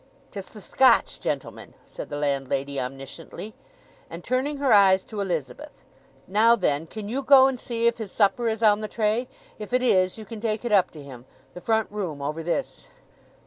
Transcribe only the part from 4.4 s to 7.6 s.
her eyes to Elizabeth, "Now then, can you go and